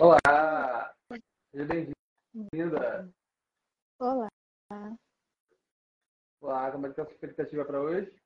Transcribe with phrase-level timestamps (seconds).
[0.00, 0.94] Olá!
[1.52, 3.12] Seja bem-vinda!
[3.98, 4.28] Olá!
[6.40, 8.18] Olá, como é que tá a sua expectativa para hoje?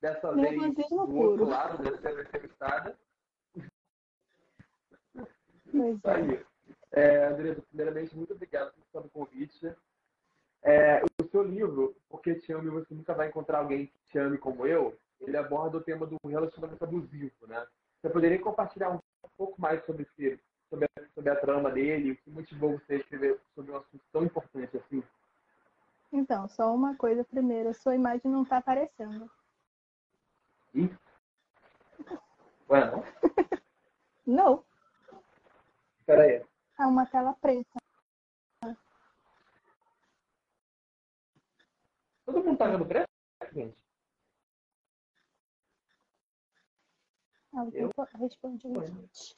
[0.00, 1.30] Dessa vez, Nervosismo do puro.
[1.30, 2.98] outro lado, deve ser entrevistada.
[5.70, 6.44] Pois é.
[6.90, 9.72] É, Andressa, primeiramente, muito obrigado por o convite.
[10.62, 14.18] É, o seu livro, Porque Te Amo e Você Nunca Vai Encontrar Alguém que Te
[14.18, 17.64] Ame Como Eu, ele aborda o tema do relacionamento abusivo, né?
[18.00, 19.00] Você poderia compartilhar um
[19.36, 22.96] pouco mais sobre, esse, sobre, a, sobre a trama dele, o que motivou você a
[22.98, 25.02] escrever sobre um assunto tão importante assim?
[26.12, 29.30] Então, só uma coisa primeiro, a sua imagem não tá aparecendo.
[30.74, 30.90] Ih?
[32.70, 33.02] Ué, não?
[34.26, 34.62] Não,
[36.00, 36.44] Espera aí.
[36.78, 37.78] é uma tela preta.
[42.26, 43.08] Todo mundo tá vendo preto,
[43.54, 43.74] gente?
[47.58, 47.90] Alguém Eu?
[48.14, 48.86] responde Oi.
[48.86, 49.34] gente.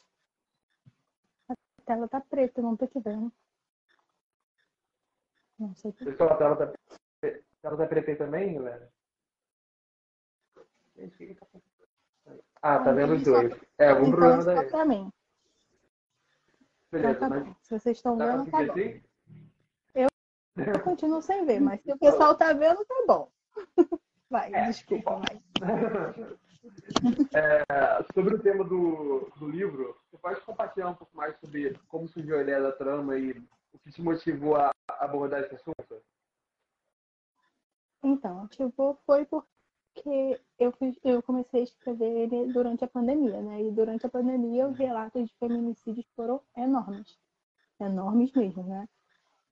[1.49, 1.55] A
[1.87, 3.33] tela tá preta, eu não tô te vendo.
[5.59, 7.29] Não sei por Pessoal, a tela tá, a
[7.63, 8.93] tela tá preta aí também, galera?
[10.97, 11.47] O que que tá?
[12.61, 13.59] Ah, tá vendo os dois.
[13.79, 14.71] É, algum Então, problema daí.
[14.71, 15.11] pra mim.
[16.93, 17.55] Beleza, tá mas bom.
[17.63, 18.73] Se vocês estão vendo, tá seguir bom.
[18.73, 19.03] assim?
[19.95, 20.09] Eu
[20.85, 23.33] continuo sem ver, mas se o pessoal tá vendo, tá bom.
[24.29, 25.43] Vai, É, desculpa, vai.
[27.35, 27.65] É,
[28.13, 32.39] sobre o tema do, do livro, você pode compartilhar um pouco mais sobre como surgiu
[32.39, 33.31] a ideia da trama e
[33.73, 36.03] o que te motivou a abordar esse assunto?
[38.03, 40.73] Então, tipo, foi porque eu,
[41.05, 43.63] eu comecei a escrever ele durante a pandemia, né?
[43.63, 47.19] E durante a pandemia os relatos de feminicídios foram enormes.
[47.79, 48.89] Enormes mesmo, né?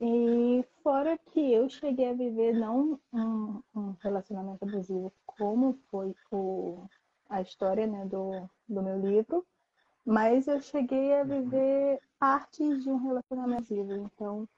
[0.00, 6.86] E fora que eu cheguei a viver não um, um relacionamento abusivo como foi o,
[7.28, 9.46] a história né, do, do meu livro,
[10.04, 13.92] mas eu cheguei a viver partes de um relacionamento abusivo.
[13.92, 14.48] Então,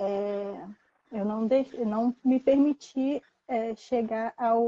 [0.00, 0.66] é,
[1.12, 4.66] eu não, deixe, não me permiti é, chegar ao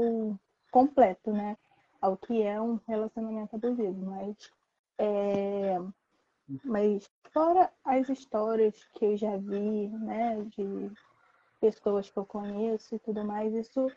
[0.71, 1.57] completo, né?
[1.99, 4.05] Ao que é um relacionamento abusivo.
[4.05, 4.51] Mas,
[4.97, 5.77] é,
[6.63, 10.41] mas fora as histórias que eu já vi, né?
[10.55, 10.91] De
[11.59, 13.91] pessoas que eu conheço e tudo mais, isso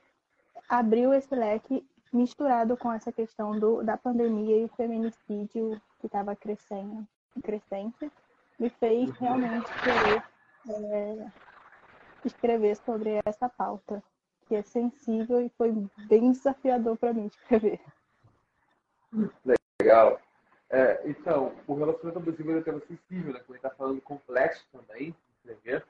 [0.69, 6.35] abriu esse leque misturado com essa questão do, da pandemia e o feminicídio que estava
[6.35, 7.07] crescendo,
[7.43, 8.11] crescente,
[8.59, 10.23] me fez realmente querer
[10.69, 11.27] é,
[12.25, 14.03] escrever sobre essa pauta,
[14.47, 15.73] que é sensível e foi
[16.09, 17.81] bem desafiador para mim escrever.
[19.81, 20.21] Legal.
[20.69, 23.41] É, então, o relacionamento abusivo é um tema sensível, né?
[23.41, 25.85] Como ele está falando, complexo também, de escrever.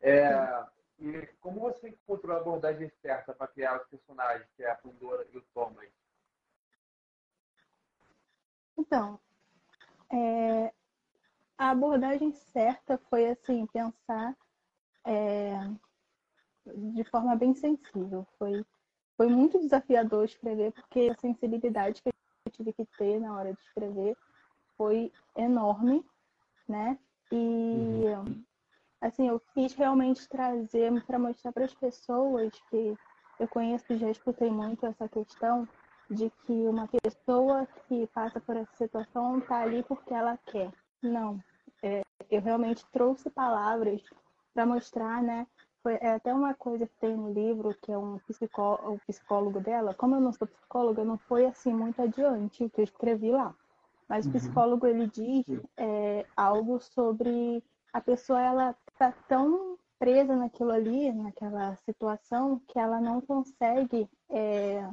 [0.00, 0.64] É,
[1.00, 5.26] e como você encontrou a abordagem certa para criar os personagens, que é a Pandora
[5.32, 5.88] e o Thomas?
[8.76, 9.18] Então,
[10.10, 10.72] é,
[11.56, 14.36] a abordagem certa foi assim, pensar
[15.04, 15.52] é,
[16.66, 18.26] de forma bem sensível.
[18.38, 18.64] Foi,
[19.16, 23.60] foi muito desafiador escrever, porque a sensibilidade que eu tive que ter na hora de
[23.60, 24.16] escrever
[24.76, 26.04] foi enorme,
[26.68, 26.98] né?
[27.30, 28.04] E
[29.00, 32.96] assim, eu quis realmente trazer para mostrar para as pessoas que
[33.38, 35.68] eu conheço e já escutei muito essa questão
[36.10, 40.72] de que uma pessoa que passa por essa situação está ali porque ela quer.
[41.02, 41.38] Não.
[41.82, 44.02] É, eu realmente trouxe palavras
[44.54, 45.46] para mostrar, né?
[45.82, 49.60] Foi é até uma coisa que tem no livro, que é um psicó, o psicólogo
[49.60, 49.94] dela.
[49.94, 53.54] Como eu não sou psicóloga, não foi assim muito adiante o que eu escrevi lá.
[54.08, 54.34] Mas o Uhum.
[54.34, 55.44] psicólogo ele diz
[55.76, 63.00] é, algo sobre a pessoa ela tá tão presa naquilo ali, naquela situação, que ela
[63.00, 64.88] não consegue é,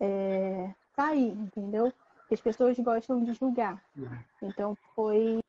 [0.00, 1.92] é, sair, entendeu?
[2.30, 3.82] As pessoas gostam de julgar.
[4.42, 5.40] Então foi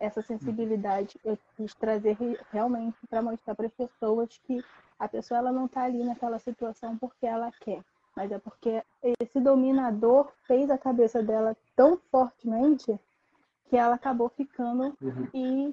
[0.00, 4.64] essa sensibilidade que eu quis trazer re- realmente para mostrar para as pessoas que
[4.98, 7.80] a pessoa ela não está ali naquela situação porque ela quer,
[8.16, 8.82] mas é porque
[9.20, 12.98] esse dominador fez a cabeça dela tão fortemente
[13.68, 15.28] que ela acabou ficando Uhum.
[15.32, 15.72] e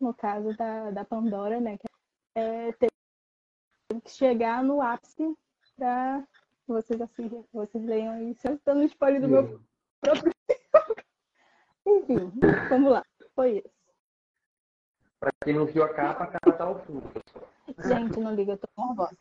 [0.00, 1.86] no caso da, da Pandora, né, que
[2.34, 2.92] é, teve
[4.02, 5.36] que chegar no ápice
[5.76, 6.26] para
[6.66, 9.60] vocês assim, vocês leiam aí, se eu estou no spoiler do meu
[10.00, 10.32] próprio
[11.86, 12.32] Enfim,
[12.68, 13.04] vamos lá.
[13.34, 13.76] Foi isso.
[15.20, 17.08] Para quem não viu a capa, a capa tá ao fundo.
[17.08, 17.48] pessoal.
[17.78, 19.16] Gente, não liga, eu tô nervosa.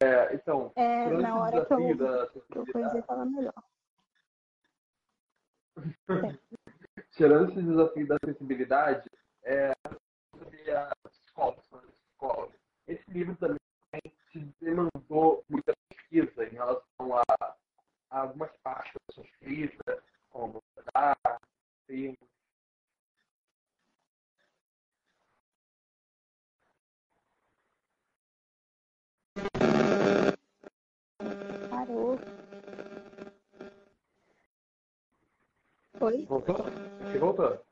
[0.00, 3.54] É, então, É, na hora que eu, da que eu conheci, tava melhor.
[7.22, 9.08] Tirando esse desafio da sensibilidade,
[9.44, 12.54] é, a psicóloga, sobre a psicóloga.
[12.88, 13.60] Esse livro também
[14.32, 17.22] te demandou muita pesquisa em relação a,
[18.10, 20.60] a algumas partes da sua escrita, como
[20.92, 21.16] dar,
[21.86, 22.18] termos.
[29.34, 30.21] Parou.
[36.02, 36.26] Oi?
[36.26, 36.56] Voltou?
[36.56, 37.64] Você voltou?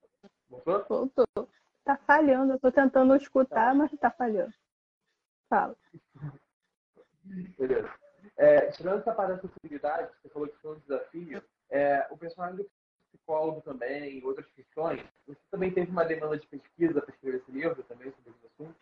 [0.48, 0.84] Voltou?
[0.88, 1.48] Voltou.
[1.84, 2.52] Tá falhando.
[2.52, 4.54] Eu tô tentando escutar, mas tá falhando.
[5.48, 5.74] Fala.
[7.58, 7.92] Beleza.
[8.36, 12.58] É, tirando essa parte da acessibilidade, você falou que foi um desafio, é, o personagem
[12.58, 12.70] do
[13.10, 17.82] psicólogo também, outras questões, você também teve uma demanda de pesquisa para escrever esse livro
[17.82, 18.76] também sobre esse assunto?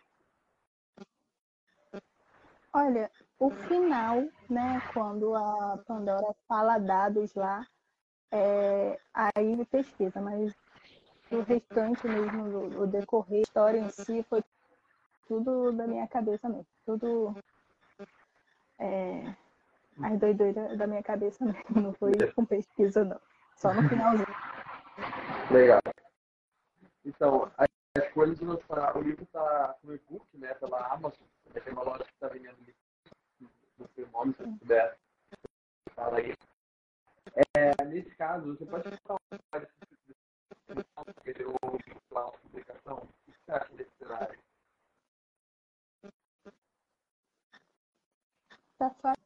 [2.74, 7.66] Olha, o final, né, quando a Pandora fala dados lá,
[8.30, 10.54] é, aí ele pesquisa, mas
[11.30, 14.42] o restante mesmo, o decorrer, a história em si, foi
[15.26, 16.66] tudo da minha cabeça mesmo.
[16.84, 17.36] Tudo
[18.78, 19.34] é,
[20.02, 21.82] as doideiras da minha cabeça mesmo.
[21.82, 23.20] Não foi com pesquisa, não.
[23.56, 24.26] Só no finalzinho.
[25.50, 25.81] Legal.
[27.04, 27.66] Então, a
[27.98, 31.26] escolha de lançar o livro está no e-book, né, pela Amazon.
[31.52, 32.81] Tem uma loja que está vendendo livro
[33.78, 34.96] no seu nome, se puder.
[35.94, 36.34] Fala aí.
[37.34, 39.69] É, nesse caso, você pode falar um pouco
[42.10, 42.96] da publicação?
[42.98, 44.38] O que você acha desse cenário?
[48.78, 49.22] Tá fácil.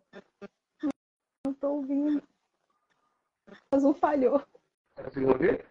[1.45, 2.23] Não tô ouvindo.
[3.71, 4.41] Mas um falhou.
[4.95, 5.67] Tá conseguindo ouvir?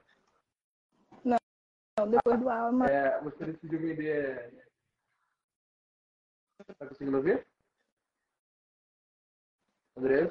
[1.24, 2.90] Não, depois do ar, mas...
[2.90, 4.68] É, você decidiu vender.
[6.78, 7.46] Tá conseguindo ouvir?
[9.98, 10.31] André?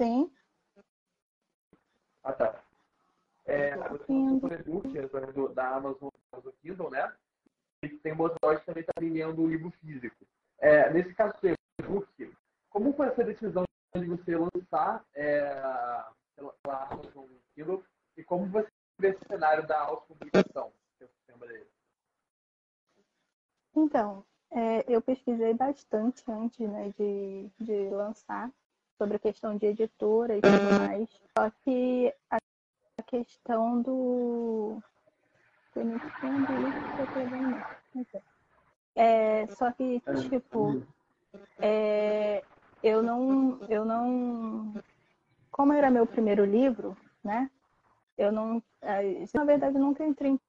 [0.00, 0.32] Sim.
[2.24, 2.64] Ah, tá.
[3.44, 7.14] É, você lançou o e-book através da Amazon, Amazon Kindle, né?
[7.82, 10.24] E tem uma loja também está vendendo o livro físico.
[10.58, 11.48] É, nesse caso do
[11.84, 12.34] e-book,
[12.70, 13.64] como foi essa decisão
[13.94, 15.50] de você lançar é,
[16.34, 17.84] pela, pela Amazon Kindle
[18.16, 20.72] e como você vê esse cenário da autopublicação?
[23.76, 28.50] Então, é, eu pesquisei bastante antes né, de, de lançar
[29.00, 31.08] sobre a questão de editora e tudo mais.
[31.34, 32.38] Só que a,
[33.06, 34.78] questão do.
[38.94, 40.84] É, só que, tipo,
[41.58, 42.44] é,
[42.82, 43.58] eu não.
[43.70, 44.74] Eu não.
[45.50, 46.94] Como era meu primeiro livro,
[47.24, 47.50] né?
[48.18, 48.62] Eu não.
[48.82, 50.40] é, Na verdade, nunca entrei em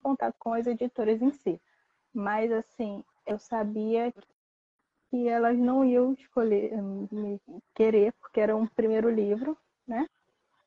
[0.00, 1.60] contato com as editoras em si.
[2.14, 4.14] Mas, assim, eu sabia
[5.10, 7.40] que elas não iam escolher, me
[7.74, 10.06] querer, porque era um primeiro livro, né?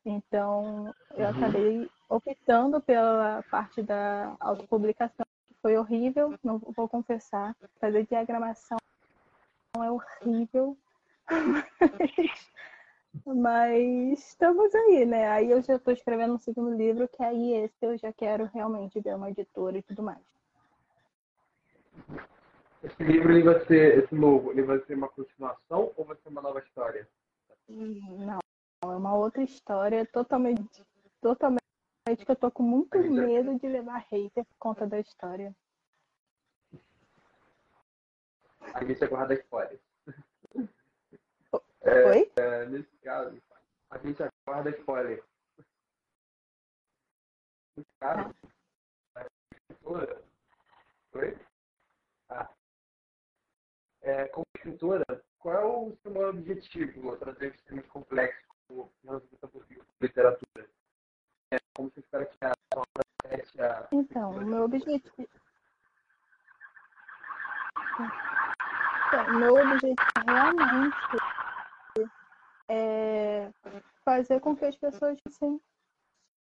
[0.04, 1.30] Então, eu Uhum.
[1.30, 7.56] acabei optando pela parte da autopublicação, que foi horrível, não vou confessar.
[7.80, 8.76] Fazer diagramação
[9.78, 10.76] é horrível.
[13.26, 15.30] Mas estamos aí, né?
[15.30, 19.00] Aí eu já estou escrevendo um segundo livro, que aí esse eu já quero realmente
[19.00, 20.20] ver uma editora e tudo mais.
[22.84, 26.28] Esse livro ele vai ser, esse novo, ele vai ser uma continuação ou vai ser
[26.28, 27.08] uma nova história?
[27.66, 28.38] Não,
[28.82, 30.84] é uma outra história totalmente,
[31.22, 31.64] totalmente
[32.04, 35.56] que eu tô com muito medo de levar hater por conta da história.
[38.74, 39.80] A gente aguarda spoilers.
[41.82, 42.32] Oi?
[42.36, 43.42] É, nesse caso,
[43.88, 45.24] a gente aguarda spoiler.
[47.76, 48.34] Nesse caso,
[49.14, 50.22] a escritora.
[51.14, 51.38] Oi?
[54.04, 55.04] É, como escritora,
[55.38, 58.92] qual é o seu maior objetivo trazer temas complexos como
[59.98, 60.68] literatura?
[61.50, 65.26] É, como você espera que a obra teste a Então, o meu objetivo.
[69.08, 69.96] Então, meu objetivo
[70.26, 70.96] realmente
[72.68, 73.50] é
[74.04, 75.58] fazer com que as pessoas pensem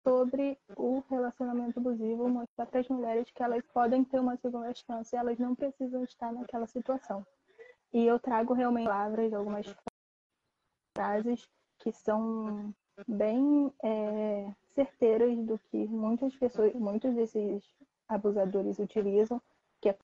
[0.04, 5.16] sobre o relacionamento abusivo, mostrar para as mulheres que elas podem ter uma segunda chance
[5.16, 7.26] elas não precisam estar naquela situação.
[7.92, 9.66] E eu trago realmente palavras, algumas
[10.96, 12.72] frases que são
[13.08, 17.64] bem é, certeiras do que muitas pessoas, muitos desses
[18.08, 19.40] abusadores utilizam,
[19.80, 19.98] que é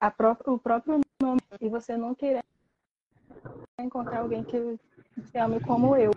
[0.00, 0.12] a
[0.46, 2.44] o próprio nome e você não querer
[3.80, 4.78] encontrar alguém que
[5.30, 6.10] te ame como eu.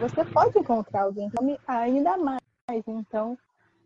[0.00, 2.40] Você pode encontrar alguém que ame ainda mais,
[2.86, 3.38] então,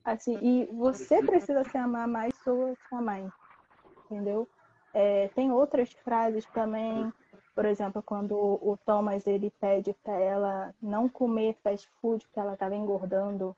[0.05, 3.29] assim, e você precisa se amar mais sua sua mãe,
[4.05, 4.49] entendeu?
[5.01, 7.13] É, tem outras frases também,
[7.55, 12.55] por exemplo, quando o Thomas ele pede para ela não comer fast food porque ela
[12.55, 13.57] estava engordando.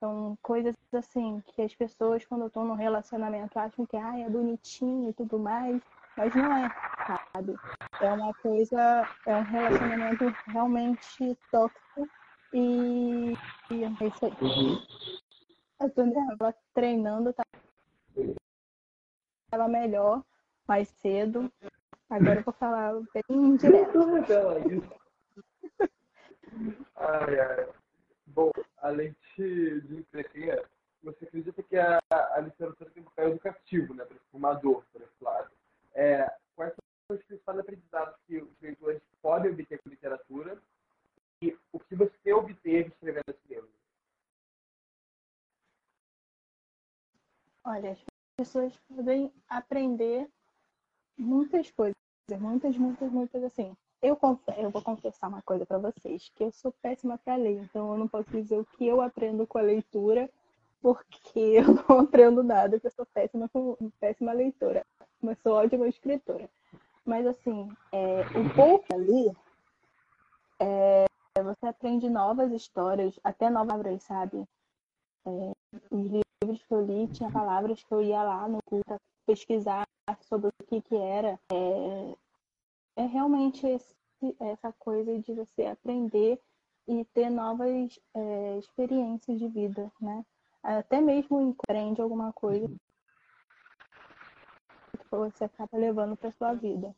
[0.00, 5.10] São coisas assim que as pessoas quando estão num relacionamento acham que ah, é bonitinho
[5.10, 5.78] e tudo mais,
[6.16, 6.70] mas não é,
[7.34, 7.54] sabe?
[8.00, 12.08] É uma coisa, é um relacionamento realmente tóxico
[12.54, 13.34] e,
[13.70, 14.32] e é isso aí.
[14.40, 14.82] Uhum.
[16.40, 17.44] Ela treinando, tá?
[19.52, 20.22] Ela melhor,
[20.68, 21.50] mais cedo.
[22.10, 23.98] Agora eu vou falar bem direto.
[26.96, 27.68] ai, ai.
[28.26, 30.68] Bom, além de, entreter,
[31.02, 35.00] você acredita que a, a literatura tem um papel educativo, né, para o formador, por
[35.00, 35.50] esse lado.
[35.94, 40.60] É, quais são os principais aprendizados que os leitores podem obter com literatura
[41.40, 43.70] e o que você obteve escrevendo esse livro?
[47.64, 48.04] Olha, as
[48.36, 50.28] pessoas podem aprender
[51.18, 51.96] muitas coisas,
[52.38, 53.76] muitas, muitas, muitas assim.
[54.00, 54.16] Eu,
[54.56, 57.98] eu vou confessar uma coisa para vocês, que eu sou péssima para ler, então eu
[57.98, 60.30] não posso dizer o que eu aprendo com a leitura,
[60.80, 63.50] porque eu não aprendo nada, porque eu sou péssima,
[63.98, 64.86] péssima leitora,
[65.20, 66.48] mas sou ótima escritora.
[67.04, 69.32] Mas assim, é, um pouco ali,
[70.60, 71.06] é,
[71.42, 74.46] você aprende novas histórias, até novas palavras, sabe?
[75.28, 75.52] É,
[75.90, 79.86] os livros que eu li tinha palavras que eu ia lá no para pesquisar
[80.22, 81.38] sobre o que que era.
[81.52, 82.14] É,
[82.96, 83.94] é realmente esse,
[84.40, 86.40] essa coisa de você aprender
[86.86, 90.24] e ter novas é, experiências de vida, né?
[90.62, 92.66] Até mesmo empreende alguma coisa
[94.98, 96.94] que você acaba levando para sua vida.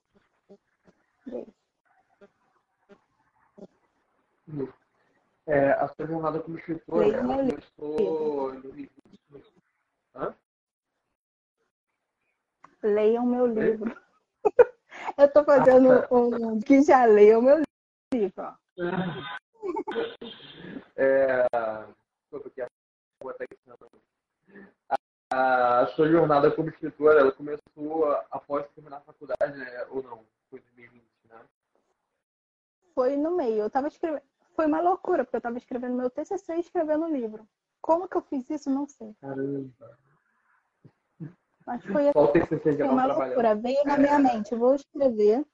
[5.50, 8.90] É, a sua jornada como escritora Leia ela começou em 2020.
[10.14, 10.34] Hã?
[12.84, 14.00] Leiam meu livro.
[15.18, 16.14] Eu estou fazendo ah, tá.
[16.14, 17.62] um que já leia o meu
[18.14, 18.56] livro.
[20.96, 21.46] É,
[22.30, 22.62] porque
[25.30, 29.86] a, a sua jornada como escritora, ela começou após terminar a faculdade, né?
[29.90, 30.24] Ou não?
[30.48, 31.40] Foi 2020, né?
[32.94, 33.62] Foi no meio.
[33.62, 34.22] Eu estava escrevendo.
[34.60, 37.48] Foi uma loucura, porque eu estava escrevendo meu TCC e escrevendo o livro.
[37.80, 38.68] Como que eu fiz isso?
[38.68, 39.16] Não sei.
[39.18, 39.98] Caramba.
[41.66, 43.54] Mas foi, TCC foi uma loucura.
[43.54, 45.46] Veio na minha mente, vou escrever.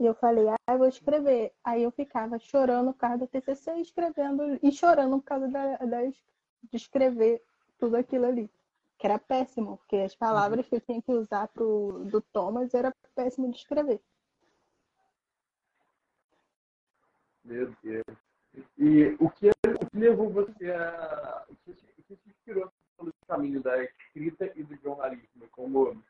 [0.00, 1.52] E eu falei, ah, eu vou escrever.
[1.62, 5.76] Aí eu ficava chorando por causa do TCC e escrevendo, e chorando por causa da,
[5.76, 6.12] das,
[6.64, 7.40] de escrever
[7.78, 8.50] tudo aquilo ali.
[8.98, 12.92] Que era péssimo, porque as palavras que eu tinha que usar pro, do Thomas era
[13.14, 14.00] péssimo de escrever.
[17.44, 18.31] Meu Deus.
[18.78, 21.44] E o que, o que levou você a.
[21.48, 25.48] O que, o que te inspirou pelo caminho da escrita e do jornalismo?
[25.52, 26.02] Como,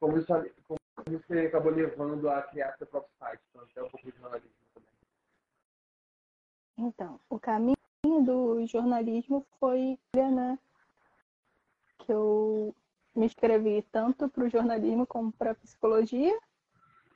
[0.00, 3.40] como, você, como você acabou levando a criar seu próprio site?
[3.50, 4.88] Então, até um pouco de jornalismo também.
[6.78, 7.76] Então, o caminho
[8.24, 10.58] do jornalismo foi, né,
[11.98, 12.74] que eu
[13.14, 16.38] me inscrevi tanto para o jornalismo como para a psicologia,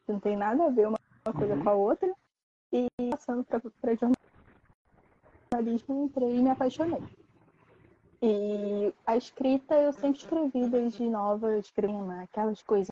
[0.09, 0.99] não tem nada a ver uma
[1.37, 1.63] coisa uhum.
[1.63, 2.13] com a outra,
[2.73, 4.30] e passando para jornalismo,
[5.89, 7.03] entrei e me apaixonei.
[8.23, 12.91] E a escrita eu sempre escrevi desde nova, escrevendo aquelas coisas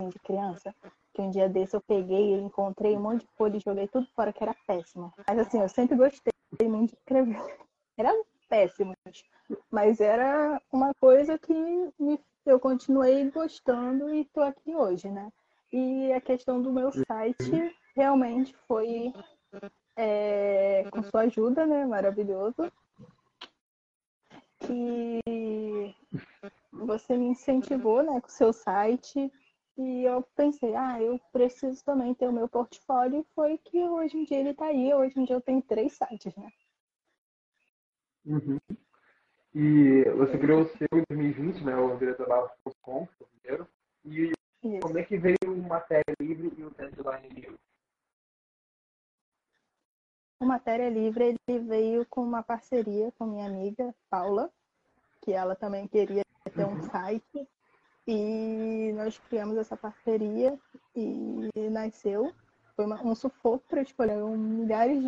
[0.00, 0.74] de criança,
[1.12, 4.06] que um dia desse eu peguei e encontrei um monte de folha e joguei tudo
[4.14, 5.12] fora, que era péssimo.
[5.26, 7.36] Mas assim, eu sempre gostei muito de escrever.
[7.98, 8.14] Era
[8.48, 8.94] péssimo,
[9.70, 11.52] mas era uma coisa que
[11.98, 15.30] me, eu continuei gostando e estou aqui hoje, né?
[15.70, 19.12] E a questão do meu site realmente foi
[20.00, 21.84] é, com sua ajuda, né?
[21.84, 22.72] Maravilhoso.
[24.60, 25.94] Que
[26.72, 29.30] você me incentivou, né, com o seu site.
[29.76, 33.20] E eu pensei, ah, eu preciso também ter o meu portfólio.
[33.20, 34.92] E foi que hoje em dia ele está aí.
[34.94, 36.50] Hoje em dia eu tenho três sites, né?
[38.24, 38.58] Uhum.
[39.54, 41.76] E você criou o seu em 2020, né?
[41.76, 43.06] O diretor.com,
[43.42, 43.66] primeiro.
[44.04, 44.80] E Isso.
[44.80, 47.58] como é que veio o Matéria Livre e o Deadline Livre?
[50.40, 54.50] O Matéria Livre ele veio com uma parceria com minha amiga Paula,
[55.20, 57.46] que ela também queria ter um site.
[58.08, 60.58] E nós criamos essa parceria
[60.96, 62.32] e nasceu.
[62.74, 65.04] Foi uma, um sufoco para escolher um, milhares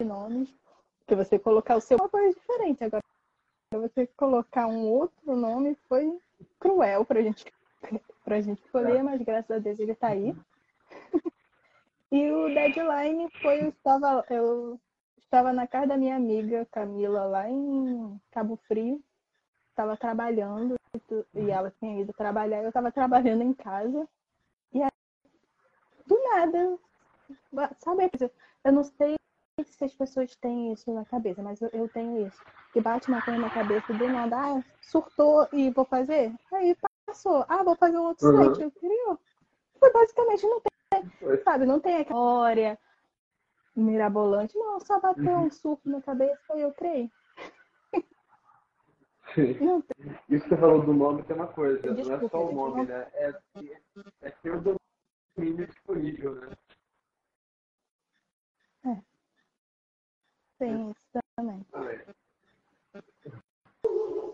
[0.00, 0.48] de nomes.
[1.00, 2.84] Porque você colocar o seu é uma coisa diferente.
[2.84, 3.02] Agora,
[3.70, 6.18] você colocar um outro nome foi
[6.58, 7.52] cruel para gente,
[8.24, 10.34] a gente escolher, mas graças a Deus ele está aí.
[12.16, 14.80] E o deadline foi, eu estava, eu
[15.18, 19.04] estava na casa da minha amiga Camila, lá em Cabo Frio.
[19.68, 20.76] Estava trabalhando
[21.34, 24.08] e ela tinha ido trabalhar, eu estava trabalhando em casa.
[24.72, 24.90] E aí,
[26.06, 26.78] do nada,
[27.80, 28.10] sabe,
[28.64, 29.16] eu não sei
[29.62, 32.42] se as pessoas têm isso na cabeça, mas eu, eu tenho isso.
[32.72, 36.32] Que bate uma coisa na cabeça do nada, ah, surtou e vou fazer.
[36.50, 38.54] Aí passou, ah, vou fazer um outro uhum.
[38.54, 38.62] site.
[38.62, 39.18] Eu queria
[39.92, 40.75] basicamente não tem,
[41.44, 42.78] sabe, não tem a história
[43.74, 45.44] mirabolante, não, só bateu uhum.
[45.44, 47.10] um surto na cabeça e eu criei.
[49.34, 49.82] Sim.
[50.30, 52.76] Isso que você falou do nome tem uma coisa, Desculpa, não é só o nome,
[52.76, 52.84] não...
[52.84, 53.10] né?
[53.12, 53.34] É,
[54.22, 54.78] é ter o
[55.36, 56.56] domínio disponível, né?
[58.86, 59.02] É.
[60.58, 61.66] Tem isso também.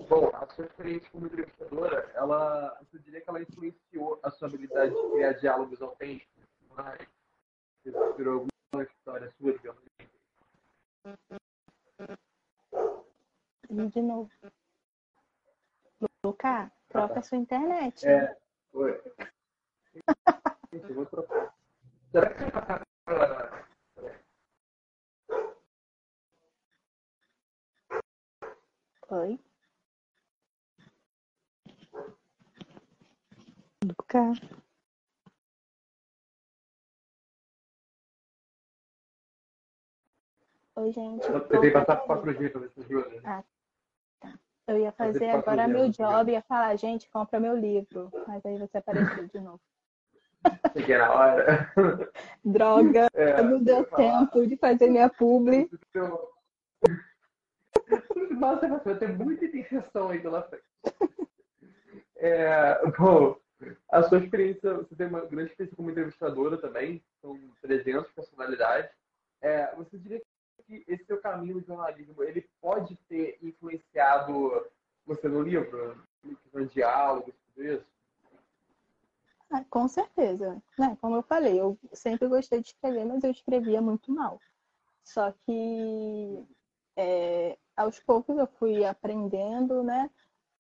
[0.09, 4.95] Bom, a sua experiência como entrevistadora, ela, você diria que ela influenciou a sua habilidade
[4.95, 6.32] de criar diálogos autênticos?
[6.77, 6.99] Mas
[7.85, 10.09] você virou alguma história sua, digamos assim?
[13.89, 14.31] De novo.
[16.25, 18.07] Luca, troca a sua internet.
[18.07, 18.37] É,
[18.71, 19.01] foi.
[20.73, 21.55] eu vou trocar.
[22.11, 22.63] Será que você vai
[29.11, 29.39] Oi.
[33.85, 34.62] Luca.
[40.75, 41.29] Oi, gente.
[41.29, 43.21] Eu tentei passar para 4G para ver se ajuda.
[43.25, 43.45] Ah,
[44.19, 44.33] tá.
[44.67, 48.11] Eu ia fazer agora meu job, ia falar, gente, compra meu livro.
[48.27, 49.61] Mas aí você apareceu de novo.
[50.73, 51.71] Cheguei na hora.
[52.43, 55.69] Droga, é, não deu tempo de fazer minha publi.
[58.31, 60.65] Nossa, vai ter muita intenção aí pela frente.
[62.17, 63.37] É, bom,
[63.91, 68.91] a sua experiência, você tem uma grande experiência como entrevistadora também, são 300 personalidades.
[69.41, 70.23] É, você diria
[70.73, 74.67] que esse seu caminho no jornalismo, ele pode ter influenciado
[75.05, 76.03] você no livro?
[76.53, 77.87] No diálogo, tudo isso?
[79.51, 80.63] Ah, com certeza.
[80.79, 80.97] Né?
[81.01, 84.41] Como eu falei, eu sempre gostei de escrever, mas eu escrevia muito mal.
[85.05, 86.47] Só que
[86.97, 90.09] é, aos poucos eu fui aprendendo, né?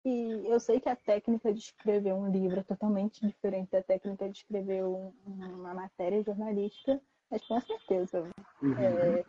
[0.04, 4.28] E eu sei que a técnica de escrever um livro é totalmente diferente da técnica
[4.28, 7.00] de escrever um, uma matéria jornalística,
[7.30, 8.28] mas com certeza.
[8.60, 8.78] Uhum.
[8.78, 9.24] É,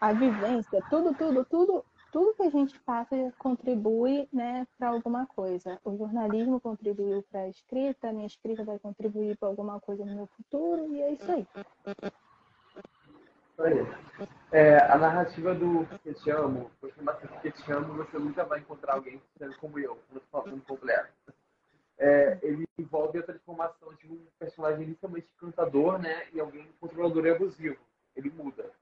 [0.00, 5.78] a vivência, tudo, tudo, tudo, tudo que a gente passa contribui né, para alguma coisa.
[5.84, 10.14] O jornalismo contribuiu para a escrita, a minha escrita vai contribuir para alguma coisa no
[10.14, 11.46] meu futuro, e é isso aí.
[14.50, 16.70] É, a narrativa do Que Te Amo,
[17.02, 21.12] mais Que Te Amo, você nunca vai encontrar alguém sendo como eu, no completo.
[21.98, 27.30] É, ele envolve a transformação de um personagem inicialmente cantador, né, e alguém controlador e
[27.30, 27.76] abusivo.
[28.16, 28.72] Ele muda.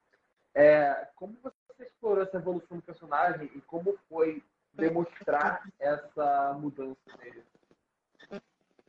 [0.59, 4.43] É, como você explorou essa evolução do personagem e como foi
[4.73, 7.45] demonstrar essa mudança nele?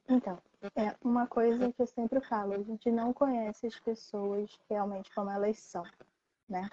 [0.08, 0.42] Então,
[0.76, 5.30] é uma coisa que eu sempre falo, a gente não conhece as pessoas realmente como
[5.30, 5.84] elas são,
[6.50, 6.68] né?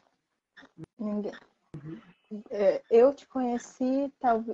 [0.99, 1.35] Ninguém.
[2.49, 4.11] É, eu te conheci,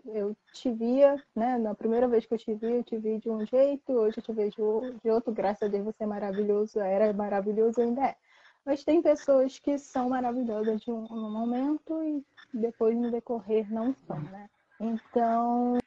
[0.06, 1.56] eu te via, né?
[1.56, 4.24] Na primeira vez que eu te vi, eu te vi de um jeito, hoje eu
[4.24, 8.16] te vejo de outro, graças a Deus você é maravilhoso, era maravilhoso, ainda é.
[8.64, 13.94] Mas tem pessoas que são maravilhosas de um, um momento e depois no decorrer não
[14.06, 14.48] são, né?
[14.78, 15.78] Então,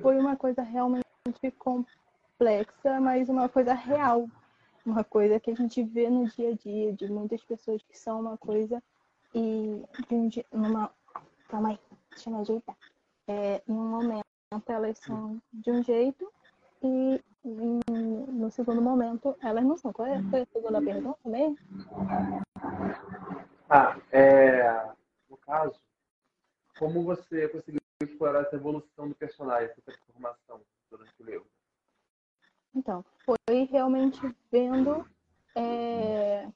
[0.00, 1.04] foi uma coisa realmente
[1.58, 4.28] complexa, mas uma coisa real.
[4.84, 8.20] Uma coisa que a gente vê no dia a dia, de muitas pessoas que são
[8.20, 8.82] uma coisa
[9.32, 10.90] e de um dia, numa.
[11.48, 11.78] Calma aí,
[12.10, 12.76] deixa eu ajeitar.
[13.28, 14.24] É, em um momento
[14.66, 16.28] elas são de um jeito
[16.82, 19.92] e no segundo momento elas não são.
[19.92, 21.58] Qual é, a segunda pergunta mesmo?
[23.68, 24.90] Ah, é,
[25.28, 25.80] no caso,
[26.78, 30.60] como você conseguiu explorar essa evolução do personagem, essa transformação?
[30.92, 31.46] durante o livro?
[32.74, 35.06] Então, foi realmente vendo
[35.54, 36.48] é,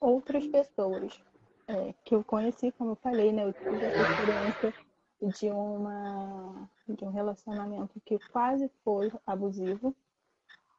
[0.00, 1.20] outras pessoas
[1.66, 3.44] é, que eu conheci, como eu falei, né?
[3.44, 4.74] Eu tive essa experiência
[5.20, 9.94] de, uma, de um relacionamento que quase foi abusivo.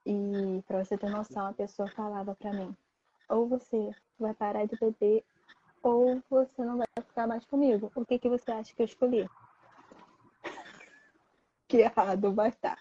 [0.05, 2.75] E para você ter noção, a pessoa falava para mim:
[3.27, 5.23] ou você vai parar de beber,
[5.83, 7.91] ou você não vai ficar mais comigo.
[7.95, 9.29] O que, que você acha que eu escolhi?
[11.67, 12.79] que errado vai estar.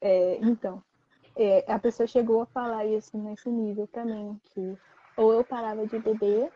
[0.00, 0.82] É, então,
[1.36, 4.78] é, a pessoa chegou a falar isso nesse nível para mim, que
[5.16, 6.52] ou eu parava de beber,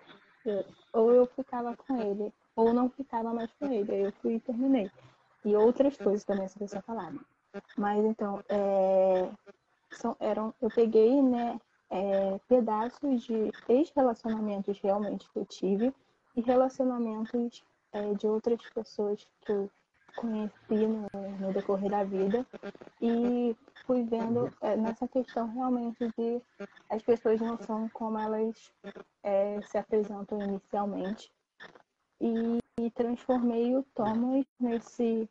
[0.92, 3.92] ou eu ficava com ele, ou não ficava mais com ele.
[3.92, 4.90] Aí eu fui e terminei.
[5.44, 7.18] E outras coisas também essa pessoa falava.
[7.76, 9.30] Mas então, é,
[9.92, 11.58] são, eram, eu peguei né,
[11.90, 15.94] é, pedaços de ex-relacionamentos realmente que eu tive
[16.36, 19.70] e relacionamentos é, de outras pessoas que eu
[20.16, 20.52] conheci
[20.86, 21.08] no,
[21.40, 22.46] no decorrer da vida
[23.00, 26.40] e fui vendo é, nessa questão realmente de
[26.88, 28.72] as pessoas não são como elas
[29.22, 31.30] é, se apresentam inicialmente
[32.20, 35.28] e, e transformei o Thomas nesse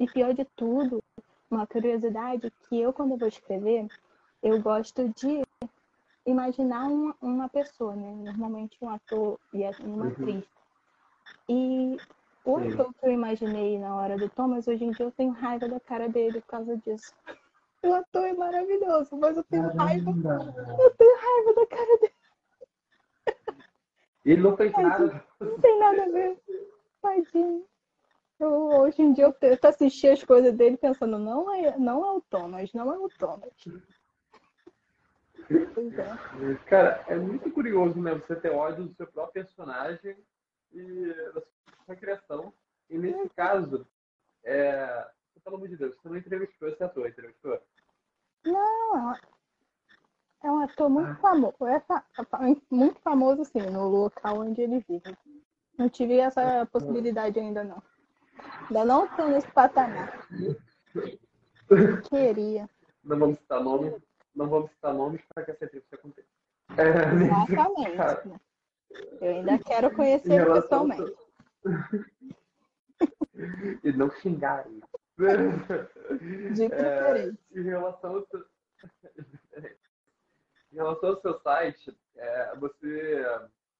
[0.00, 1.02] e pior de tudo
[1.50, 3.88] uma curiosidade que eu quando eu vou escrever
[4.42, 5.42] eu gosto de
[6.26, 8.12] imaginar uma, uma pessoa, né?
[8.14, 10.10] Normalmente um ator e uma uhum.
[10.10, 10.44] atriz.
[11.48, 11.96] E
[12.44, 15.68] o ator que eu imaginei na hora do Thomas, hoje em dia eu tenho raiva
[15.68, 17.14] da cara dele por causa disso.
[17.82, 20.10] O ator é maravilhoso, mas eu tenho raiva.
[20.10, 22.14] Eu tenho raiva da cara dele.
[24.24, 25.24] Ele não fez nada.
[25.40, 26.38] Não tem nada a ver.
[27.00, 27.66] Tadinho.
[28.38, 32.12] Eu, hoje em dia eu tento assistir as coisas dele pensando, não é, não é
[32.12, 33.50] o Thomas, não é o Thomas.
[35.50, 36.54] É.
[36.66, 38.14] Cara, é muito curioso, né?
[38.14, 40.16] Você ter ódio do seu próprio personagem
[40.72, 41.42] e da
[41.84, 42.52] sua criação.
[42.90, 43.86] E nesse caso,
[44.44, 45.06] é...
[45.42, 47.60] pelo amor de Deus, você não entrevistou esse ator, entrevistou?
[48.44, 49.14] Não,
[50.42, 51.16] é um ator muito ah.
[51.16, 51.56] famoso.
[51.66, 51.82] É
[52.70, 55.16] muito famoso, sim, no local onde ele vive.
[55.76, 57.82] Não tive essa possibilidade ainda, não.
[58.68, 60.26] Ainda não estou nesse patamar.
[62.08, 62.68] Queria.
[63.04, 63.94] Não vamos citar nomes,
[64.34, 66.28] não vamos citar nomes para que essa entrevista aconteça.
[66.76, 68.28] É, Exatamente.
[68.28, 68.40] Né?
[69.20, 71.14] Eu ainda quero conhecer pessoalmente.
[73.84, 74.82] e não xingar ele.
[76.54, 77.38] De preferência.
[77.54, 78.26] É, em relação ao
[80.78, 83.24] relação ao seu site, é, você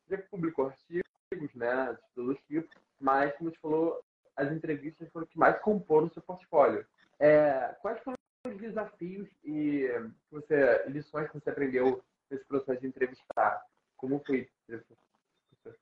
[0.09, 4.03] já publicou artigos, né, de todos os tipos, mas, como você falou,
[4.37, 6.87] as entrevistas foram o que mais compõem o seu portfólio.
[7.19, 9.89] É, quais foram os desafios e
[10.31, 13.65] você, lições que você aprendeu nesse processo de entrevistar?
[13.97, 14.49] Como foi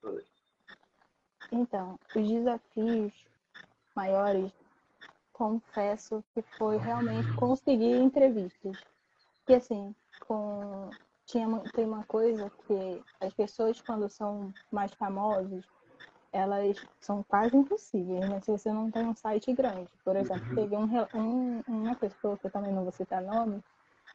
[0.00, 0.24] todas?
[1.52, 3.12] Então, os desafios
[3.94, 4.52] maiores,
[5.33, 8.76] confesso que foi realmente conseguir entrevistas.
[9.46, 9.94] Que assim,
[10.26, 10.90] com
[11.26, 15.64] tinha tem uma coisa que as pessoas quando são mais famosas
[16.32, 18.40] elas são quase impossíveis, né?
[18.40, 19.88] Se você não tem um site grande.
[20.04, 23.62] Por exemplo, teve um, um, uma pessoa, que eu também não vou citar nome,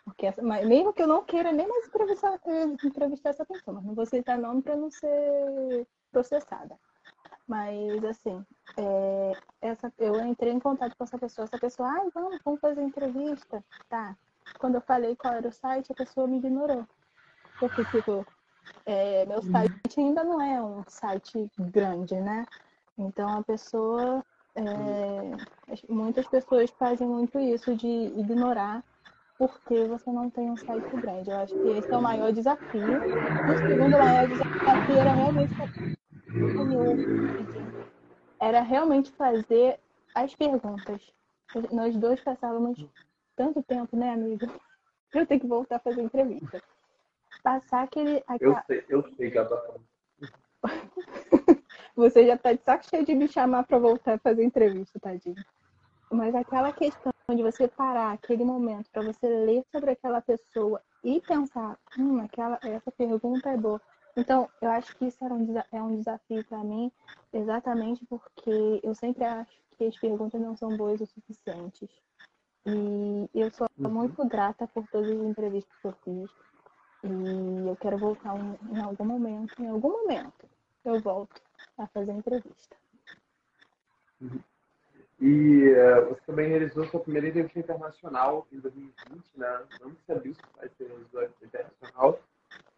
[0.06, 2.40] porque essa, mas mesmo que eu não queira nem mais entrevistar,
[2.84, 6.78] entrevistar essa pessoa, mas não vou citar nome para não ser processada.
[7.48, 8.46] Mas, assim,
[8.78, 11.46] é, essa, eu entrei em contato com essa pessoa.
[11.46, 13.64] Essa pessoa, ai, ah, vamos, vamos fazer entrevista.
[13.90, 14.16] Tá.
[14.60, 16.88] Quando eu falei qual era o site, a pessoa me ignorou.
[17.62, 18.26] Porque, tipo,
[18.88, 19.52] é, meu uhum.
[19.52, 22.44] site ainda não é um site grande, né?
[22.98, 24.26] Então a pessoa.
[24.56, 24.64] É,
[25.88, 28.84] muitas pessoas fazem muito isso de ignorar
[29.38, 31.30] porque você não tem um site grande.
[31.30, 32.98] Eu acho que esse é o maior desafio.
[32.98, 35.54] O segundo maior desafio era realmente
[38.40, 39.80] era realmente fazer
[40.16, 41.14] as perguntas.
[41.72, 42.84] Nós dois passávamos
[43.36, 44.52] tanto tempo, né, amigo?
[45.14, 46.62] Eu tenho que voltar a fazer entrevista
[47.42, 48.24] passar aquele.
[48.40, 49.80] Eu sei, eu sei, Gabata.
[51.96, 55.36] Você já tá de saco cheio de me chamar para voltar a fazer entrevista, tadinho.
[56.12, 61.22] Mas aquela questão de você parar aquele momento para você ler sobre aquela pessoa e
[61.22, 63.82] pensar, hum, aquela, essa pergunta é boa.
[64.16, 66.92] Então, eu acho que isso era um, é um desafio para mim,
[67.32, 71.90] exatamente porque eu sempre acho que as perguntas não são boas o suficientes.
[72.66, 73.90] E eu sou uhum.
[73.90, 76.30] muito grata por todas as entrevistas que eu fiz.
[77.04, 80.48] E eu quero voltar um, em algum momento, em algum momento,
[80.86, 81.42] eu volto
[81.78, 82.76] a fazer entrevista.
[84.22, 84.40] Uhum.
[85.20, 89.66] E uh, você também realizou sua primeira entrevista internacional em 2020, né?
[89.80, 92.20] Não sabia se vai ser internacional.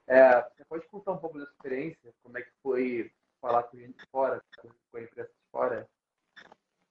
[0.08, 2.14] É, você pode contar um pouco dessa experiência?
[2.22, 4.42] Como é que foi falar com gente de fora?
[4.92, 5.90] Foi a imprensa de fora?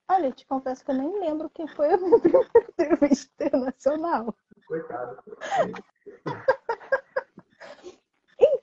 [0.09, 4.35] Olha, eu te confesso que eu nem lembro quem foi a minha primeira entrevista internacional.
[4.67, 5.23] Coitado.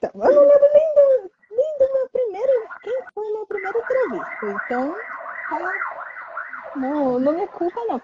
[0.01, 2.69] Então, eu não lembro nem do, nem do meu primeiro.
[2.81, 4.65] Quem foi a minha primeira entrevista?
[4.65, 4.95] Então,
[6.77, 8.01] não, não me culpa, não.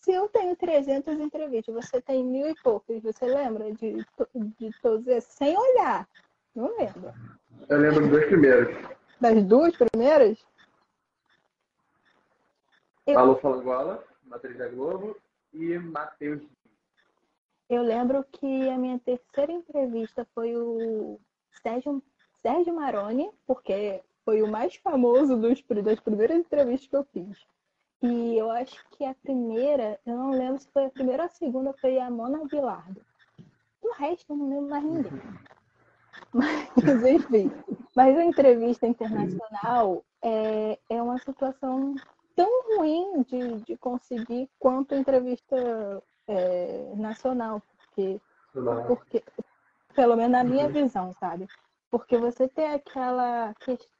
[0.00, 4.04] Se eu tenho 300 entrevistas, você tem mil e poucos, você lembra de,
[4.58, 5.32] de todos esses?
[5.32, 6.06] Sem olhar.
[6.54, 7.14] Não lembro.
[7.70, 8.76] Eu lembro dos dois primeiros.
[9.18, 10.38] Das duas primeiras?
[13.06, 13.18] Eu...
[13.18, 15.16] Alô Falangola, Matriz da Globo
[15.54, 16.42] e Matheus
[17.68, 21.18] eu lembro que a minha terceira entrevista foi o
[21.62, 22.02] Sérgio,
[22.42, 27.46] Sérgio Maroni, porque foi o mais famoso dos, das primeiras entrevistas que eu fiz.
[28.02, 31.30] E eu acho que a primeira, eu não lembro se foi a primeira ou a
[31.30, 33.00] segunda, foi a Mona Bilardo.
[33.82, 35.22] Do resto, eu não lembro mais ninguém.
[36.32, 36.68] Mas,
[37.04, 37.50] enfim.
[37.96, 41.94] Mas a entrevista internacional é, é uma situação
[42.34, 48.20] tão ruim de, de conseguir quanto a entrevista é, nacional, porque,
[48.86, 49.22] porque,
[49.94, 51.46] pelo menos na minha visão, sabe?
[51.90, 53.94] Porque você tem aquela questão,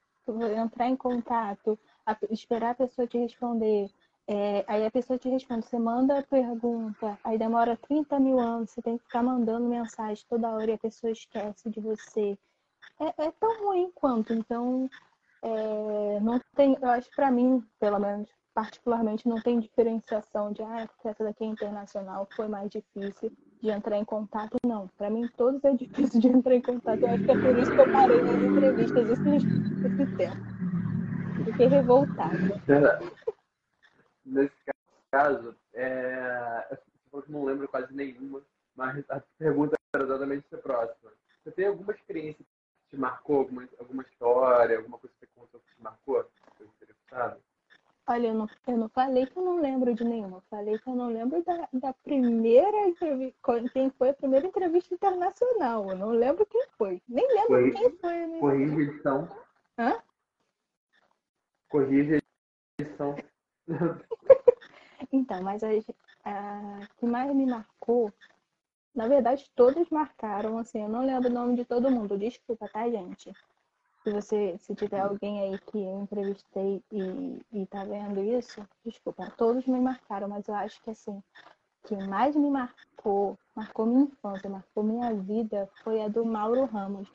[0.57, 1.79] entrar em contato,
[2.31, 3.91] esperar a pessoa te responder,
[4.27, 8.71] É, aí a pessoa te responde, você manda a pergunta, aí demora 30 mil anos,
[8.71, 12.39] você tem que ficar mandando mensagem toda hora e a pessoa esquece de você.
[12.99, 14.89] É, é tão ruim quanto, então
[15.43, 20.89] é, não tem, eu acho para mim, pelo menos, particularmente, não tem diferenciação de ah,
[21.05, 24.87] essa daqui é internacional, foi mais difícil de entrar em contato, não.
[24.97, 27.01] Para mim, todos é difícil de entrar em contato.
[27.01, 30.37] Eu acho que é por isso que eu parei nas entrevistas esse, esse tempo.
[31.45, 32.37] Fiquei revoltada.
[34.25, 34.55] Nesse
[35.11, 36.79] caso, é...
[37.13, 38.41] eu não lembro quase nenhuma,
[38.77, 41.11] mas a pergunta era exatamente essa próxima.
[41.43, 45.61] Você tem alguma experiência que te marcou, alguma, alguma história, alguma coisa que você contou
[45.61, 46.25] que te marcou?
[46.57, 47.41] Que interessado?
[48.07, 50.37] Olha, eu não, eu não falei que eu não lembro de nenhuma.
[50.37, 53.39] Eu falei que eu não lembro da, da primeira entrevista.
[53.73, 55.89] Quem foi a primeira entrevista internacional.
[55.89, 57.03] Eu não lembro quem foi.
[57.09, 58.27] Nem lembro foi, quem foi.
[58.27, 58.39] Né?
[58.41, 59.29] Corrige a edição.
[59.79, 60.03] Hã?
[61.71, 63.17] Corrige a edição.
[65.11, 65.69] então, mas a,
[66.25, 68.13] a que mais me marcou,
[68.95, 72.19] na verdade, todas marcaram, assim, eu não lembro o nome de todo mundo.
[72.19, 73.33] Desculpa, tá, gente?
[74.05, 79.33] Se você, se tiver alguém aí que eu entrevistei e, e tá vendo isso, desculpa,
[79.37, 81.23] todos me marcaram, mas eu acho que assim,
[81.85, 87.09] que mais me marcou, marcou minha infância, marcou minha vida, foi a do Mauro Ramos,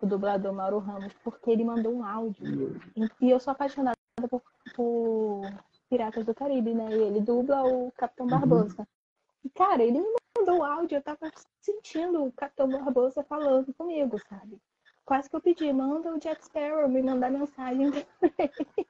[0.00, 2.80] o dublador Mauro Ramos, porque ele mandou um áudio.
[3.20, 3.96] E eu sou apaixonada
[4.30, 4.40] por,
[4.76, 5.42] por
[5.90, 6.88] Piratas do Caribe, né?
[6.90, 8.30] E ele dubla o Capitão uhum.
[8.30, 8.86] Barbosa.
[9.44, 14.18] E, cara, ele me mandou o áudio, eu tava sentindo o Capitão Barbosa falando comigo,
[14.28, 14.56] sabe?
[15.08, 17.90] Quase que eu pedi, manda o Jack Sparrow me mandar mensagem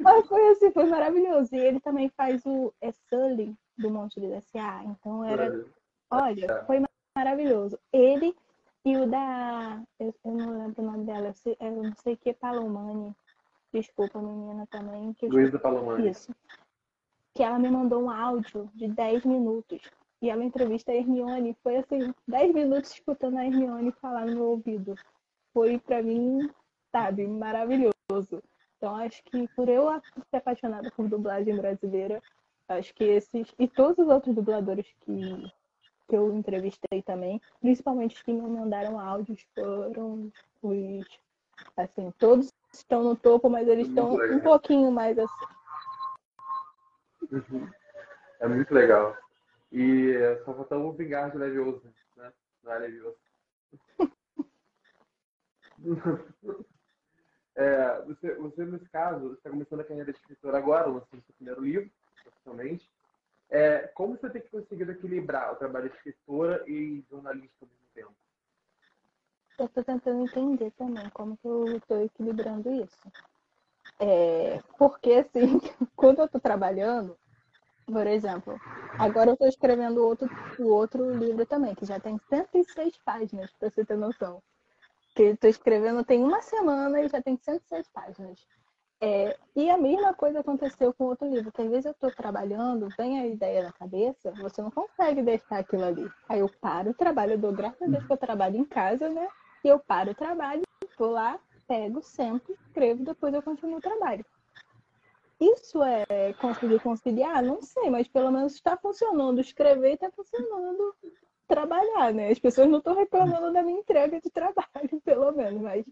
[0.00, 1.54] Mas foi assim, foi maravilhoso.
[1.54, 4.82] E ele também faz o é Sully do Monte de S.A.
[4.84, 5.62] Então era.
[6.10, 6.82] Olha, foi
[7.14, 7.78] maravilhoso.
[7.92, 8.34] Ele
[8.84, 9.82] e o da.
[10.00, 13.14] Eu, eu não lembro o nome dela, eu, sei, eu não sei que é Palomani.
[13.72, 15.12] Desculpa, menina também.
[15.12, 16.08] Que Luísa Palomani.
[16.08, 16.34] Isso.
[17.34, 19.82] Que ela me mandou um áudio de 10 minutos
[20.20, 21.56] e ela entrevista a Hermione.
[21.62, 24.94] Foi assim, 10 minutos escutando a Hermione falar no meu ouvido.
[25.52, 26.50] Foi para mim,
[26.90, 28.42] sabe, maravilhoso.
[28.76, 29.88] Então acho que por eu
[30.30, 32.22] ser apaixonada por dublagem brasileira,
[32.68, 35.52] acho que esses e todos os outros dubladores que,
[36.08, 40.30] que eu entrevistei também, principalmente os que me mandaram áudios, foram
[40.62, 41.06] os
[41.76, 45.46] assim, todos estão no topo, mas eles estão um pouquinho mais assim.
[47.32, 47.68] Uhum.
[48.40, 49.16] É muito legal.
[49.78, 51.82] E só faltava o vingar de Levioso,
[52.16, 52.32] né?
[52.62, 53.18] Não é Levioso.
[57.54, 61.62] é, você, você, nesse caso, está começando a carreira de escritor agora, lançando seu primeiro
[61.62, 61.90] livro,
[62.22, 62.90] profissionalmente.
[63.50, 68.14] É, como você tem que equilibrar o trabalho de escritora e jornalista ao mesmo tempo?
[69.58, 73.12] Eu estou tentando entender também como que eu estou equilibrando isso.
[74.00, 75.60] É, porque, assim,
[75.94, 77.14] quando eu estou trabalhando,
[77.86, 78.58] por exemplo,
[78.98, 83.70] agora eu estou escrevendo outro, o outro livro também, que já tem 106 páginas, para
[83.70, 84.42] você ter noção.
[85.14, 88.46] Que estou escrevendo tem uma semana e já tem 106 páginas.
[89.00, 92.88] É, e a mesma coisa aconteceu com outro livro, que às vezes eu estou trabalhando,
[92.96, 96.10] vem a ideia na cabeça, você não consegue deixar aquilo ali.
[96.28, 99.08] Aí eu paro o trabalho, eu dou graças a Deus que eu trabalho em casa,
[99.08, 99.28] né?
[99.62, 100.62] E eu paro o trabalho,
[100.98, 104.24] vou lá, pego, sento, escrevo, depois eu continuo o trabalho.
[105.38, 107.42] Isso é conseguir conciliar?
[107.42, 109.40] Não sei, mas pelo menos está funcionando.
[109.40, 110.94] Escrever está funcionando
[111.46, 112.30] trabalhar, né?
[112.30, 114.66] As pessoas não estão reclamando da minha entrega de trabalho,
[115.04, 115.84] pelo menos, mas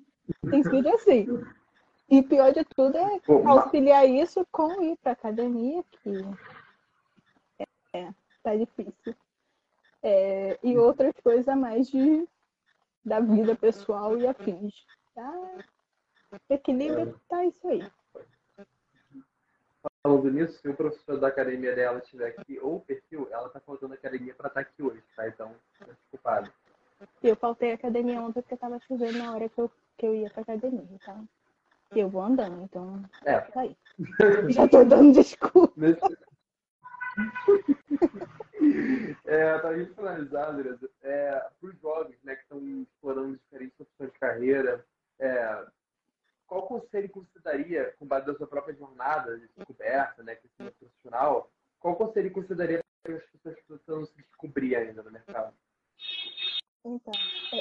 [0.50, 1.26] tem sido assim.
[2.08, 6.10] E pior de tudo é auxiliar isso com ir para academia, que
[7.92, 8.08] é,
[8.42, 9.14] tá difícil.
[10.02, 12.26] É, e outras coisas a mais de,
[13.04, 14.74] da vida pessoal e afins.
[15.14, 15.64] Tá?
[16.50, 17.86] Equilíbrio tá isso aí
[20.04, 23.58] falando nisso, se o professor da academia dela estiver aqui, ou o perfil, ela tá
[23.58, 25.26] faltando academia para estar tá aqui hoje, tá?
[25.26, 26.52] Então, desculpado.
[27.22, 30.28] Eu faltei a academia ontem porque tava chovendo na hora que eu, que eu ia
[30.28, 31.18] pra academia, tá?
[31.94, 33.02] E eu vou andando, então.
[33.24, 33.40] É.
[33.40, 33.76] Tá aí.
[34.52, 35.74] Já tô dando desculpa.
[39.24, 44.10] É, pra gente finalizar, André, é, para os jovens né, que estão explorando diferentes opções
[44.10, 44.84] de carreira,
[45.18, 45.66] é,
[46.54, 50.76] qual conselho que você daria, com base na sua própria jornada de descoberta, né, crescimento
[50.76, 55.10] profissional, qual conselho que você daria para as pessoas que estão se descobrir ainda no
[55.10, 55.52] mercado?
[56.84, 57.12] Então,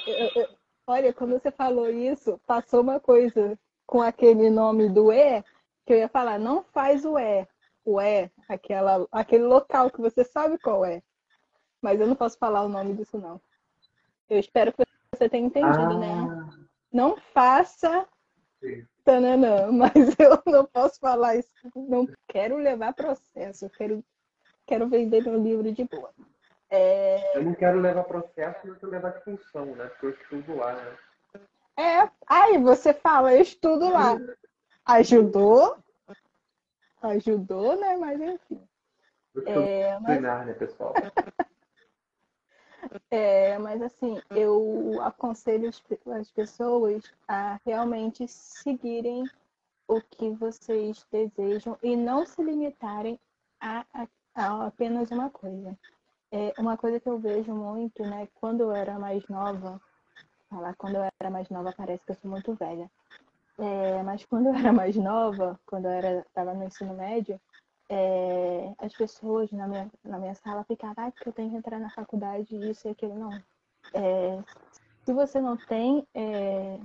[0.06, 0.50] eu, eu,
[0.86, 5.42] olha, quando você falou isso, passou uma coisa com aquele nome do E,
[5.88, 7.48] que eu ia falar, não faz o E.
[7.84, 11.02] O E, aquela, aquele local que você sabe qual é.
[11.82, 13.42] Mas eu não posso falar o nome disso, não.
[14.30, 16.12] Eu espero que você tenha entendido, né?
[16.12, 16.26] ah.
[16.28, 16.68] né?
[16.92, 18.08] Não faça
[19.04, 24.04] tananã, mas eu não posso falar isso, não quero levar processo, eu quero,
[24.66, 26.12] quero vender meu livro de boa.
[26.70, 27.38] É...
[27.38, 29.86] Eu não quero levar processo, mas eu quero levar expulsão, né?
[29.90, 30.98] Porque eu estudo lá, né?
[31.78, 34.18] É, aí você fala, eu estudo lá.
[34.86, 35.78] Ajudou,
[37.02, 37.98] ajudou, né?
[37.98, 38.62] Mas enfim.
[39.46, 40.22] É, mas...
[40.22, 40.94] né, pessoal?
[43.12, 45.70] é, mas assim, eu aconselho
[46.20, 49.26] as pessoas a realmente seguirem
[49.88, 53.20] o que vocês desejam e não se limitarem
[53.60, 55.78] a, a, a apenas uma coisa.
[56.32, 58.28] É uma coisa que eu vejo muito, né?
[58.36, 59.80] Quando eu era mais nova,
[60.50, 62.90] falar quando eu era mais nova parece que eu sou muito velha.
[63.58, 67.40] É, mas quando eu era mais nova, quando eu estava no ensino médio,
[67.94, 71.80] é, as pessoas na minha, na minha sala ficavam, ah, porque eu tenho que entrar
[71.80, 73.14] na faculdade, isso e aquilo.
[73.14, 73.32] Não.
[73.94, 74.44] É,
[75.06, 76.80] se você não tem é,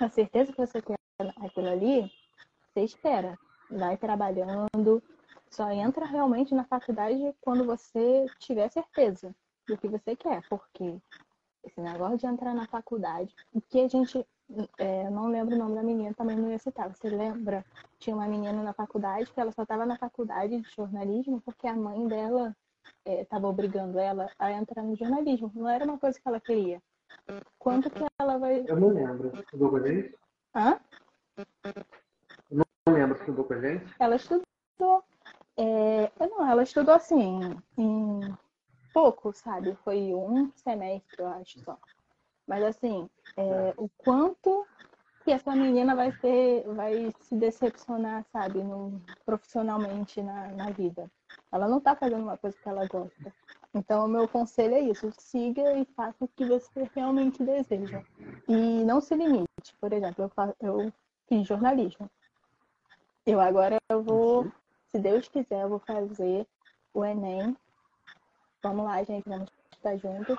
[0.00, 0.96] a certeza que você quer
[1.36, 2.10] aquilo ali,
[2.72, 3.38] você espera.
[3.70, 5.02] Vai trabalhando,
[5.50, 9.34] só entra realmente na faculdade quando você tiver certeza
[9.68, 10.98] do que você quer, porque
[11.62, 14.26] esse negócio de entrar na faculdade, o que a gente
[14.78, 16.88] é, não lembro o nome da menina, também não ia citar.
[16.88, 17.64] Você lembra?
[17.98, 21.74] Tinha uma menina na faculdade que ela só estava na faculdade de jornalismo porque a
[21.74, 22.56] mãe dela
[23.04, 25.50] estava é, obrigando ela a entrar no jornalismo.
[25.54, 26.82] Não era uma coisa que ela queria.
[27.58, 28.64] Quanto que ela vai.
[28.66, 29.32] Eu não lembro.
[29.38, 30.18] Estudou com a gente?
[30.54, 30.80] Hã?
[32.50, 33.18] Eu não lembro.
[33.18, 33.94] Estudou com a gente?
[33.98, 34.44] Ela estudou.
[35.56, 36.10] É...
[36.18, 37.40] Não, ela estudou assim,
[37.76, 38.20] em
[38.92, 39.76] pouco, sabe?
[39.84, 41.78] Foi um semestre, eu acho só.
[42.50, 44.66] Mas assim, é, o quanto
[45.22, 51.08] que essa menina vai ser, vai se decepcionar, sabe, no, profissionalmente na, na vida.
[51.52, 53.32] Ela não está fazendo uma coisa que ela gosta.
[53.72, 58.02] Então, o meu conselho é isso: siga e faça o que você realmente deseja.
[58.48, 59.46] E não se limite.
[59.80, 60.92] Por exemplo, eu, faço, eu
[61.28, 62.10] fiz jornalismo.
[63.24, 64.50] Eu agora eu vou,
[64.88, 66.44] se Deus quiser, eu vou fazer
[66.92, 67.56] o Enem.
[68.60, 70.36] Vamos lá, gente, vamos estar juntos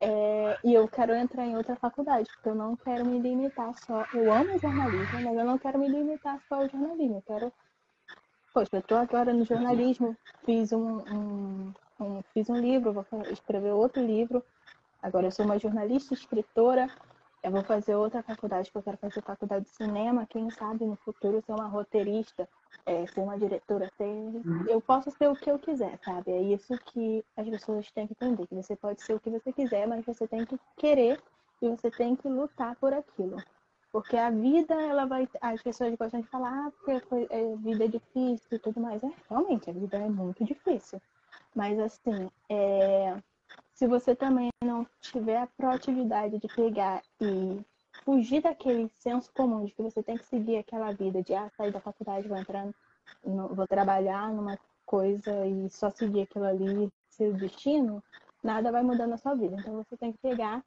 [0.00, 4.06] é, e eu quero entrar em outra faculdade, porque eu não quero me limitar só.
[4.12, 7.16] Eu amo jornalismo, mas eu não quero me limitar só ao jornalismo.
[7.16, 7.52] Eu quero.
[8.52, 13.72] Poxa, eu estou agora no jornalismo, fiz um, um, um, fiz um livro, vou escrever
[13.72, 14.42] outro livro.
[15.02, 16.90] Agora eu sou uma jornalista, escritora.
[17.42, 20.26] Eu vou fazer outra faculdade, que eu quero fazer faculdade de cinema.
[20.26, 22.48] Quem sabe no futuro ser uma roteirista
[22.84, 24.04] é, ser uma diretora, ser...
[24.04, 24.64] Uhum.
[24.68, 26.32] eu posso ser o que eu quiser, sabe?
[26.32, 29.52] É isso que as pessoas têm que entender, que você pode ser o que você
[29.52, 31.20] quiser, mas você tem que querer
[31.62, 33.36] e você tem que lutar por aquilo.
[33.92, 35.26] Porque a vida, ela vai.
[35.40, 39.02] As pessoas gostam de falar, ah, porque foi, é, vida é difícil e tudo mais.
[39.02, 41.00] É, realmente, a vida é muito difícil.
[41.54, 43.16] Mas, assim, é...
[43.72, 47.64] se você também não tiver a proatividade de pegar e
[48.06, 51.72] fugir daquele senso comum de que você tem que seguir aquela vida de ah, sair
[51.72, 52.64] da faculdade, vou entrar,
[53.24, 58.00] no, vou trabalhar numa coisa e só seguir aquilo ali, seu destino,
[58.44, 59.56] nada vai mudar na sua vida.
[59.58, 60.64] Então você tem que pegar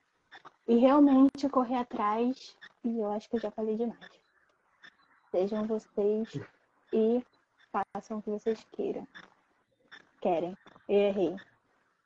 [0.68, 2.58] e realmente correr atrás.
[2.84, 4.12] E eu acho que eu já falei demais.
[5.32, 6.28] Sejam vocês
[6.92, 7.24] e
[7.72, 9.08] façam o que vocês queiram.
[10.22, 10.58] Querem.
[10.90, 11.36] Eu errei.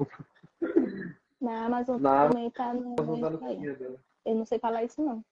[1.40, 2.96] Na Amazon Na também tá no.
[3.00, 3.38] Amazon tá no.
[3.38, 3.98] Kindle.
[4.26, 5.24] Eu não sei falar isso não.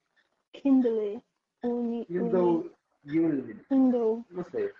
[0.53, 1.21] Kindle.
[1.61, 2.71] Uni, uni,
[3.09, 3.55] Kindle.
[3.67, 4.25] Kindle.
[4.29, 4.73] Não sei.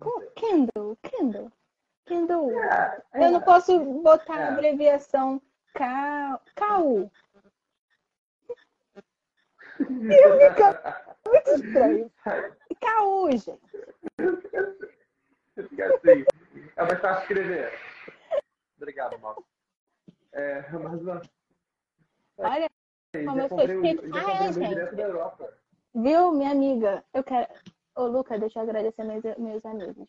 [0.00, 0.28] Não sei.
[0.36, 0.98] Kindle.
[1.02, 1.52] Kindle.
[2.06, 2.50] Kindle.
[2.62, 4.44] É, Eu não posso botar É.
[4.44, 5.40] a abreviação
[5.74, 6.40] K...
[6.56, 7.10] KU.
[11.26, 12.12] Muito estranho.
[12.80, 13.60] KU, gente.
[15.68, 16.24] Fica assim.
[16.76, 17.72] É mais fácil escrever.
[18.76, 19.42] Obrigado, Mal.
[20.32, 21.00] É, mas.
[22.38, 22.68] Olha,
[23.12, 24.68] Como eu sou Ah, é, o gente.
[24.68, 25.54] direto da Europa.
[25.94, 27.04] Viu, minha amiga?
[27.12, 27.48] Eu quero.
[27.96, 30.08] Ô, Luca, deixa eu agradecer meus, meus amigos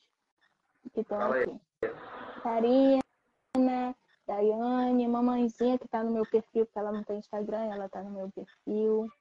[0.93, 1.59] que estão aqui.
[2.41, 3.95] Karina,
[4.27, 8.11] Daiane, mamãezinha que tá no meu perfil, porque ela não tem Instagram, ela tá no
[8.11, 9.11] meu perfil.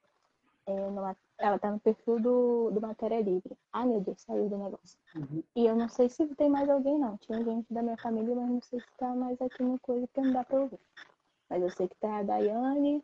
[0.65, 3.57] É, no- ela tá no perfil do, do Matéria Livre.
[3.73, 4.97] Ai, meu Deus, saiu do negócio.
[5.13, 5.43] Uhum.
[5.55, 7.17] E eu não sei se tem mais alguém, não.
[7.17, 10.21] Tinha gente da minha família, mas não sei se tá mais aqui no coisa, porque
[10.21, 10.79] não dá pra ouvir.
[11.49, 13.03] Mas eu sei que tá a Daiane,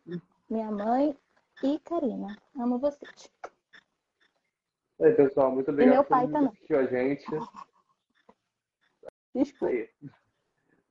[0.50, 1.18] minha mãe
[1.64, 2.38] e Karina.
[2.56, 3.32] Amo vocês.
[5.02, 6.50] Aí, pessoal, muito obrigado meu por pai também.
[6.50, 7.26] assistiu a gente.
[9.36, 9.74] Isso Desculpa.
[9.74, 9.90] aí.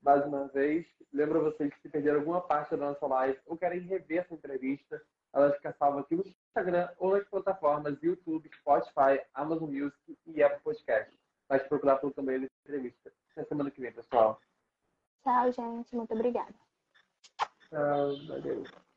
[0.02, 3.80] Mais uma vez, lembro vocês que se perderam alguma parte da nossa live ou querem
[3.80, 5.02] rever essa entrevista,
[5.32, 10.62] ela fica salva aqui no Instagram ou nas plataformas YouTube, Spotify, Amazon Music e Apple
[10.62, 11.12] Podcast.
[11.48, 13.12] Mas procurar pelo também da entrevista.
[13.32, 14.40] Até semana que vem, pessoal.
[15.22, 15.94] Tchau, gente.
[15.94, 16.54] Muito obrigada.
[17.68, 18.87] Tchau, valeu.